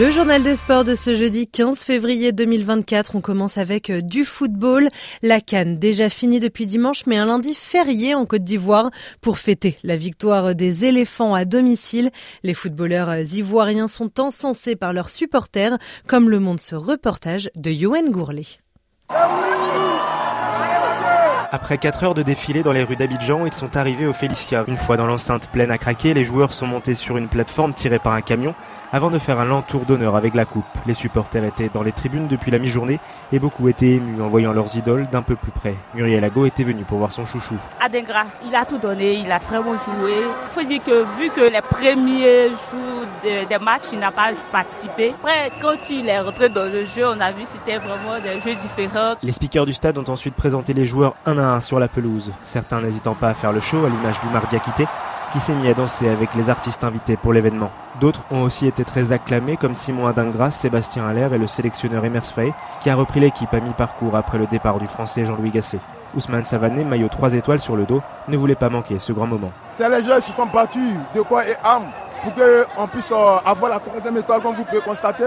[0.00, 4.24] Le journal des sports de ce jeudi 15 février 2024, on commence avec euh, du
[4.24, 4.88] football.
[5.20, 9.76] La Cannes, déjà finie depuis dimanche, mais un lundi férié en Côte d'Ivoire pour fêter
[9.84, 12.08] la victoire des éléphants à domicile.
[12.44, 17.70] Les footballeurs euh, ivoiriens sont encensés par leurs supporters, comme le montre ce reportage de
[17.70, 18.46] Yoann Gourlet.
[21.52, 24.62] Après 4 heures de défilé dans les rues d'Abidjan, ils sont arrivés au Félicia.
[24.68, 27.98] Une fois dans l'enceinte pleine à craquer, les joueurs sont montés sur une plateforme tirée
[27.98, 28.54] par un camion
[28.92, 30.64] avant de faire un lent tour d'honneur avec la coupe.
[30.86, 33.00] Les supporters étaient dans les tribunes depuis la mi-journée
[33.32, 35.74] et beaucoup étaient émus en voyant leurs idoles d'un peu plus près.
[35.94, 37.56] Muriel Ago était venue pour voir son chouchou.
[37.80, 40.12] Adengra, il a tout donné, il a vraiment joué.
[40.22, 45.14] Il faut dire que vu que les premiers jours des matchs, il n'a pas participé.
[45.18, 48.40] Après, quand il est rentré dans le jeu, on a vu que c'était vraiment des
[48.40, 49.14] jeux différents.
[49.22, 52.30] Les speakers du stade ont ensuite présenté les joueurs un à un sur la pelouse.
[52.44, 54.86] Certains n'hésitant pas à faire le show à l'image du Diakité
[55.32, 57.70] qui s'est mis à danser avec les artistes invités pour l'événement.
[58.00, 62.24] D'autres ont aussi été très acclamés comme Simon Adingras, Sébastien Allaire et le sélectionneur Emers
[62.24, 65.78] Faye qui a repris l'équipe à mi-parcours après le départ du français Jean-Louis Gasset.
[66.16, 69.52] Ousmane Savané, maillot 3 étoiles sur le dos, ne voulait pas manquer ce grand moment.
[69.74, 71.86] C'est les joueurs qui sont battus de quoi et âme
[72.22, 75.24] pour qu'on puisse euh, avoir la troisième étoile comme vous pouvez constater.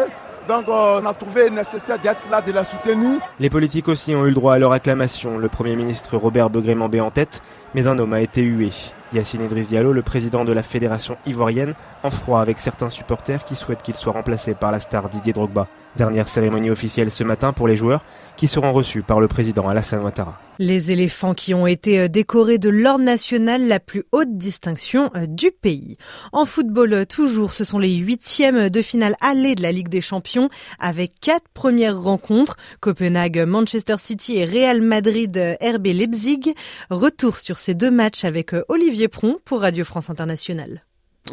[0.48, 3.20] Donc euh, on a trouvé nécessaire d'être là, de la soutenir.
[3.40, 5.38] Les politiques aussi ont eu le droit à leur acclamation.
[5.38, 7.42] Le Premier ministre Robert Begré-Mambé en tête,
[7.74, 8.72] mais un homme a été hué.
[9.14, 13.56] Yacine Idriss Diallo, le président de la fédération ivoirienne, en froid avec certains supporters qui
[13.56, 15.68] souhaitent qu'il soit remplacé par la star Didier Drogba.
[15.96, 18.04] Dernière cérémonie officielle ce matin pour les joueurs
[18.36, 20.40] qui seront reçus par le président Alassane Ouattara.
[20.58, 25.26] Les éléphants qui ont été euh, décorés de l'ordre national, la plus haute distinction euh,
[25.28, 25.98] du pays.
[26.32, 30.02] En football, euh, toujours, ce sont les huitièmes de finale allée de la Ligue des
[30.02, 30.50] Champions
[30.80, 32.58] avec quatre premières rencontres.
[32.80, 36.54] Copenhague, Manchester City et Real Madrid, RB Leipzig.
[36.90, 40.82] Retour sur ces deux matchs avec Olivier Pron pour Radio France Internationale.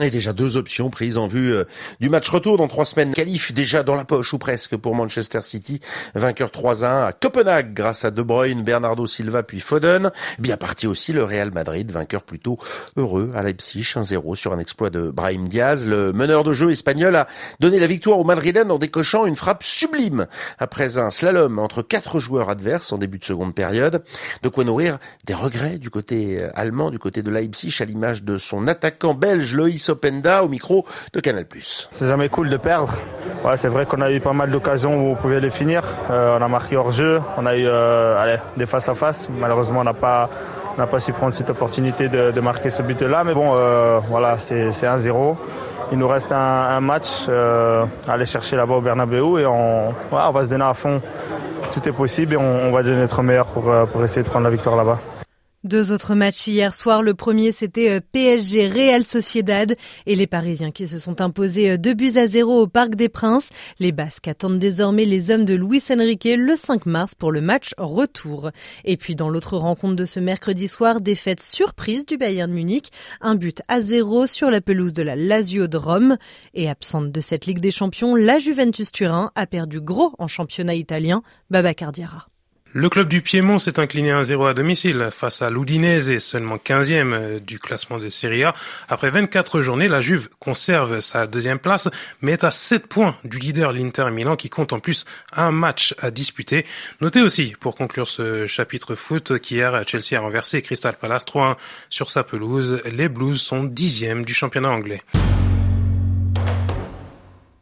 [0.02, 1.64] Et déjà deux options prises en vue euh,
[2.00, 3.12] du match retour dans trois semaines.
[3.12, 5.78] Qualif déjà dans la poche ou presque pour Manchester City,
[6.14, 10.10] vainqueur 3-1 à Copenhague grâce à De Bruyne, Bernardo Silva puis Foden.
[10.38, 12.58] Bien parti aussi le Real Madrid, vainqueur plutôt
[12.96, 15.86] heureux à Leipzig 1-0 sur un exploit de Brahim Diaz.
[15.86, 17.26] Le meneur de jeu espagnol a
[17.58, 20.26] donné la victoire au Madrilène en décochant une frappe sublime
[20.58, 24.02] après un slalom entre quatre joueurs adverses en début de seconde période.
[24.42, 28.22] De quoi nourrir des regrets du côté euh, allemand, du côté de Leipzig à l'image
[28.22, 31.44] de son attaquant belge Loïs Openda au micro de Canal+.
[31.90, 32.94] C'est jamais cool de perdre.
[33.56, 35.82] C'est vrai qu'on a eu pas mal d'occasions où on pouvait les finir.
[36.10, 39.28] Euh, on a marqué hors jeu, on a eu euh, des face à face.
[39.30, 40.28] Malheureusement, on n'a pas
[40.78, 43.24] n'a pas su prendre cette opportunité de, marquer ce but-là.
[43.24, 45.36] Mais bon, euh, voilà, c'est 1-0.
[45.92, 50.50] Il nous reste un, match à aller chercher là-bas au Bernabeu et on, va se
[50.50, 51.02] donner à fond.
[51.72, 54.76] Tout est possible et on, va donner notre meilleur pour essayer de prendre la victoire
[54.76, 55.19] là-bas.
[55.62, 57.02] Deux autres matchs hier soir.
[57.02, 59.76] Le premier, c'était euh, PSG Real Sociedad
[60.06, 63.10] et les Parisiens qui se sont imposés euh, deux buts à zéro au Parc des
[63.10, 63.50] Princes.
[63.78, 67.74] Les Basques attendent désormais les hommes de Luis Enrique le 5 mars pour le match
[67.76, 68.50] retour.
[68.86, 72.90] Et puis dans l'autre rencontre de ce mercredi soir, défaite surprise du Bayern Munich.
[73.20, 76.16] Un but à zéro sur la pelouse de la Lazio de Rome.
[76.54, 80.74] Et absente de cette Ligue des Champions, la Juventus Turin a perdu gros en championnat
[80.74, 81.22] italien.
[81.50, 82.29] Baba Cardiara.
[82.72, 87.38] Le club du Piémont s'est incliné 1-0 à domicile face à l'Udinese, seulement 15e euh,
[87.40, 88.54] du classement de Serie A.
[88.88, 91.88] Après 24 journées, la Juve conserve sa deuxième place,
[92.22, 95.96] mais est à 7 points du leader l'Inter Milan qui compte en plus un match
[95.98, 96.64] à disputer.
[97.00, 101.56] Notez aussi, pour conclure ce chapitre foot, qu'hier Chelsea a renversé Crystal Palace 3-1
[101.88, 102.82] sur sa pelouse.
[102.84, 105.02] Les Blues sont dixièmes du championnat anglais.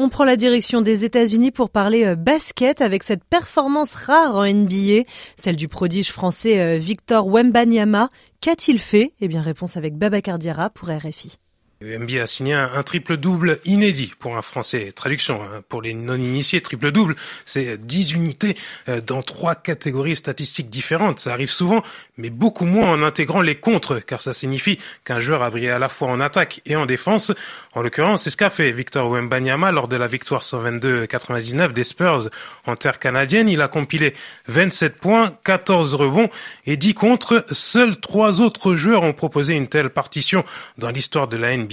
[0.00, 4.46] On prend la direction des États-Unis pour parler euh, basket avec cette performance rare en
[4.46, 5.02] NBA,
[5.36, 8.08] celle du prodige français euh, Victor Wembanyama.
[8.40, 9.12] Qu'a-t-il fait?
[9.20, 11.38] Eh bien, réponse avec Baba Cardiara pour RFI.
[11.80, 14.90] NBA a signé un, triple-double inédit pour un Français.
[14.90, 17.14] Traduction, hein, pour les non-initiés, triple-double,
[17.46, 18.56] c'est 10 unités
[18.88, 21.20] euh, dans trois catégories statistiques différentes.
[21.20, 21.84] Ça arrive souvent,
[22.16, 25.78] mais beaucoup moins en intégrant les contres, car ça signifie qu'un joueur a brillé à
[25.78, 27.30] la fois en attaque et en défense.
[27.74, 32.28] En l'occurrence, c'est ce qu'a fait Victor Wembanyama lors de la victoire 122-99 des Spurs
[32.66, 33.48] en terre canadienne.
[33.48, 34.14] Il a compilé
[34.48, 36.28] 27 points, 14 rebonds
[36.66, 37.44] et 10 contres.
[37.52, 40.44] Seuls trois autres joueurs ont proposé une telle partition
[40.76, 41.67] dans l'histoire de la NBA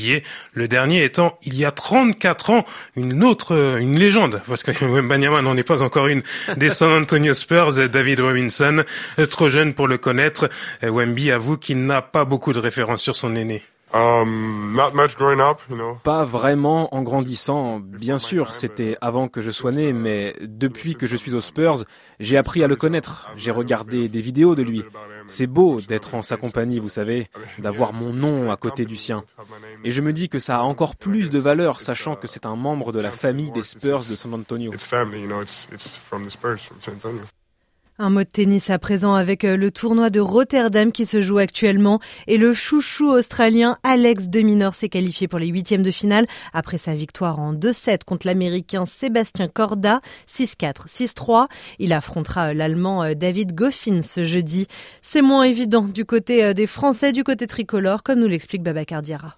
[0.53, 2.65] Le dernier étant, il y a 34 ans,
[2.95, 6.23] une autre, une légende, parce que Wembanyama n'en est pas encore une,
[6.57, 8.83] des San Antonio Spurs, David Robinson,
[9.29, 10.49] trop jeune pour le connaître.
[10.81, 13.63] Wemby avoue qu'il n'a pas beaucoup de références sur son aîné.
[13.93, 14.77] Um,
[16.03, 17.79] Pas vraiment en grandissant.
[17.79, 21.85] Bien sûr, c'était avant que je sois né, mais depuis que je suis aux Spurs,
[22.19, 23.29] j'ai appris à le connaître.
[23.35, 24.83] J'ai regardé des vidéos de lui.
[25.27, 27.29] C'est beau d'être en sa compagnie, vous savez,
[27.59, 29.23] d'avoir mon nom à côté du sien.
[29.83, 32.55] Et je me dis que ça a encore plus de valeur, sachant que c'est un
[32.55, 34.71] membre de la famille des Spurs de San Antonio.
[37.97, 41.37] Un mot de tennis à présent avec euh, le tournoi de Rotterdam qui se joue
[41.37, 46.27] actuellement et le chouchou australien Alex de Minor s'est qualifié pour les huitièmes de finale
[46.51, 51.47] après sa victoire en 2-7 contre l'américain Sébastien Corda 6-4, 6-3.
[51.79, 54.67] Il affrontera euh, l'allemand euh, David Goffin ce jeudi.
[55.01, 59.37] C'est moins évident du côté des Français, du côté tricolore, comme nous l'explique Babacar Diarra.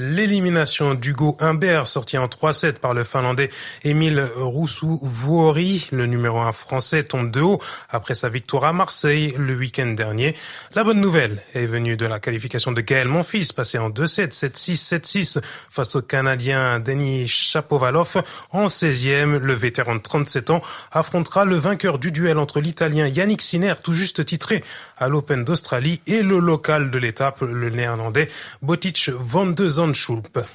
[0.00, 3.50] L'élimination d'Hugo Humbert, sorti en 3-7 par le Finlandais
[3.84, 7.60] Emile Roussu-Vuori, le numéro 1 français, tombe de haut
[7.90, 10.34] après sa victoire à Marseille le week-end dernier.
[10.74, 15.00] La bonne nouvelle est venue de la qualification de Gaël Monfils, passé en 2-7, 7-6,
[15.00, 18.22] 7-6 face au Canadien Denis Chapovalov.
[18.52, 20.62] En 16e, le vétéran de 37 ans
[20.92, 24.64] affrontera le vainqueur du duel entre l'Italien Yannick Sinner, tout juste titré
[24.96, 28.30] à l'Open d'Australie, et le local de l'étape, le Néerlandais
[28.62, 30.46] Botic van de Hirnschulpe.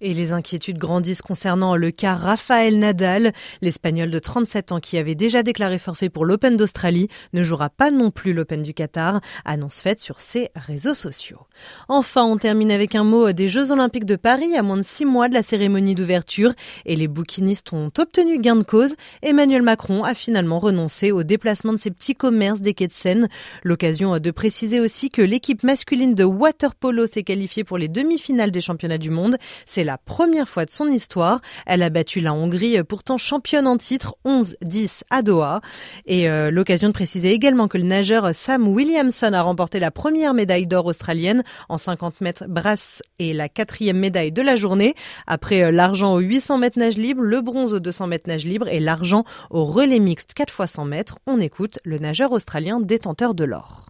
[0.00, 3.32] Et les inquiétudes grandissent concernant le cas Rafael Nadal.
[3.62, 7.92] L'Espagnol de 37 ans qui avait déjà déclaré forfait pour l'Open d'Australie ne jouera pas
[7.92, 11.46] non plus l'Open du Qatar, annonce faite sur ses réseaux sociaux.
[11.88, 15.04] Enfin, on termine avec un mot des Jeux Olympiques de Paris à moins de six
[15.04, 16.54] mois de la cérémonie d'ouverture
[16.86, 18.96] et les bouquinistes ont obtenu gain de cause.
[19.22, 23.28] Emmanuel Macron a finalement renoncé au déplacement de ses petits commerces des quais de Seine.
[23.62, 28.50] L'occasion de préciser aussi que l'équipe masculine de water polo s'est qualifiée pour les demi-finales
[28.50, 29.36] des championnats du monde.
[29.84, 31.40] La première fois de son histoire.
[31.66, 35.60] Elle a battu la Hongrie, pourtant championne en titre, 11-10 à Doha.
[36.06, 40.34] Et euh, l'occasion de préciser également que le nageur Sam Williamson a remporté la première
[40.34, 44.94] médaille d'or australienne en 50 mètres brasse et la quatrième médaille de la journée.
[45.26, 48.68] Après euh, l'argent au 800 mètres nage libre, le bronze au 200 mètres nage libre
[48.68, 53.34] et l'argent au relais mixte 4 x 100 mètres, on écoute le nageur australien détenteur
[53.34, 53.86] de l'or.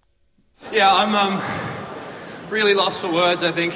[0.73, 1.41] Yeah, I'm um,
[2.51, 3.75] really lost for words, I think.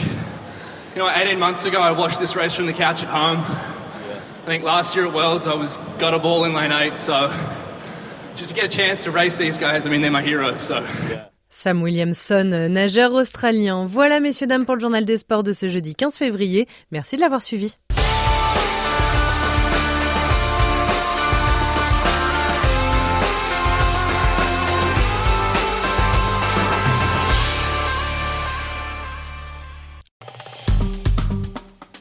[0.99, 3.39] You know, 18 months ago, I watched this race from the couch at home.
[3.39, 6.97] I think last year at Worlds, I was got a ball in lane eight.
[6.99, 7.33] So
[8.35, 10.61] just to get a chance to race these guys, I mean, they're my heroes.
[10.61, 10.85] So.
[11.51, 13.87] Sam Williamson, nageur australien.
[13.87, 16.67] Voilà, messieurs, dames, pour le journal des sports de ce jeudi 15 février.
[16.91, 17.77] Merci de l'avoir suivi.